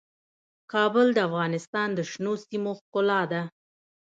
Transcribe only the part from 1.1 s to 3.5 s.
د افغانستان د شنو سیمو ښکلا ده.